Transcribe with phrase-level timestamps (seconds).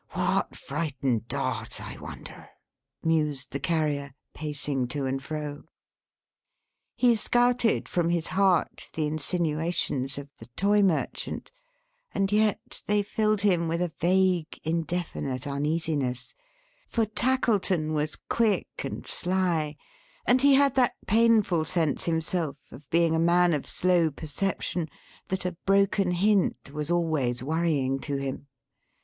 [0.13, 2.49] What frightened Dot, I wonder!"
[3.03, 5.65] mused the Carrier, pacing to and fro.
[6.95, 11.51] He scouted, from his heart, the insinuations of the Toy merchant,
[12.15, 16.33] and yet they filled him with a vague, indefinite uneasiness;
[16.87, 19.77] for Tackleton was quick and sly;
[20.25, 24.89] and he had that painful sense, himself, of being a man of slow perception,
[25.27, 28.47] that a broken hint was always worrying to him.